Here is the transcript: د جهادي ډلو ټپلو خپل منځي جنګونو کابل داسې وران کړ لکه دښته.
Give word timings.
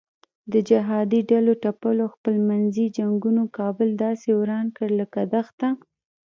د 0.51 0.53
جهادي 0.69 1.21
ډلو 1.31 1.53
ټپلو 1.63 2.05
خپل 2.13 2.35
منځي 2.49 2.85
جنګونو 2.97 3.43
کابل 3.57 3.89
داسې 4.03 4.29
وران 4.39 4.65
کړ 4.77 4.89
لکه 4.99 5.19
دښته. 5.33 5.69